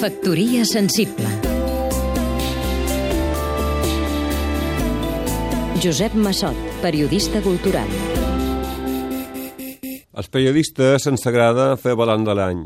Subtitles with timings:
[0.00, 1.28] Factoria sensible
[5.82, 7.90] Josep Massot, periodista cultural
[10.16, 12.64] Als periodistes ens agrada fer balanç de l'any.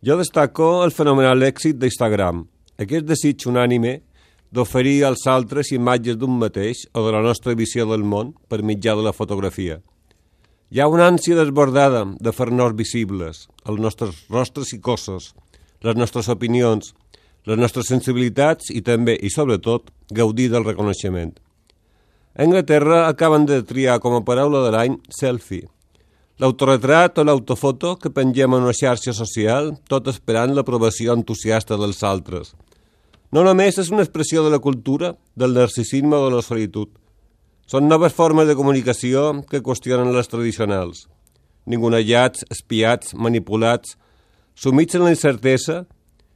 [0.00, 2.40] Jo destaco el fenomenal èxit d'Instagram,
[2.80, 3.98] aquest desig unànime
[4.48, 8.96] d'oferir als altres imatges d'un mateix o de la nostra visió del món per mitjà
[8.96, 9.82] de la fotografia.
[10.72, 15.34] Hi ha una ànsia desbordada de fer-nos visibles, els nostres rostres i cossos,
[15.82, 16.92] les nostres opinions,
[17.46, 21.34] les nostres sensibilitats i també, i sobretot, gaudir del reconeixement.
[22.32, 25.66] A Anglaterra acaben de triar com a paraula de l'any selfie,
[26.40, 32.54] l'autoretrat o l'autofoto que pengem en una xarxa social, tot esperant l'aprovació entusiasta dels altres.
[33.32, 36.90] No només és una expressió de la cultura, del narcisisme o de la solitud.
[37.66, 41.06] Són noves formes de comunicació que qüestionen les tradicionals.
[41.64, 43.96] Ningunellats, espiats, manipulats,
[44.54, 45.84] sumits en la incertesa,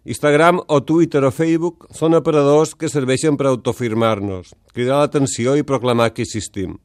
[0.07, 6.13] Instagram o Twitter o Facebook són operadors que serveixen per autofirmar-nos, cridar l'atenció i proclamar
[6.15, 6.77] que existim.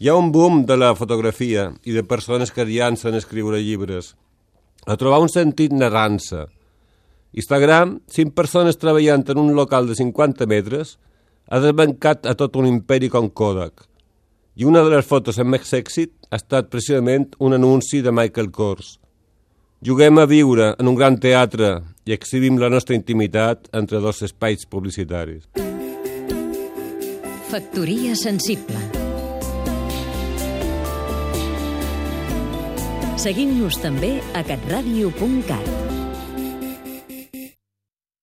[0.00, 4.16] Hi ha un boom de la fotografia i de persones que llancen a escriure llibres,
[4.86, 6.48] a trobar un sentit narrança.
[7.38, 10.96] Instagram, cinc persones treballant en un local de 50 metres,
[11.46, 13.86] ha desbancat a tot un imperi com Kodak.
[14.58, 18.50] I una de les fotos amb més èxit ha estat precisament un anunci de Michael
[18.50, 18.98] Kors.
[19.80, 21.70] Juguem a viure en un gran teatre
[22.04, 25.46] i exhibim la nostra intimitat entre dos espais publicitaris.
[27.48, 28.76] Factoria sensible
[33.20, 35.89] Seguim-nos també a catradio.cat